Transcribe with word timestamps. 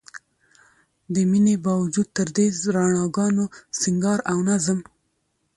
د 1.13 1.15
مينې 1.31 1.55
باوجود 1.65 2.07
تر 2.17 2.27
دې 2.35 2.47
رڼاګانو، 2.75 3.45
سينګار 3.81 4.19
او 4.31 4.37
نظم 4.49 4.79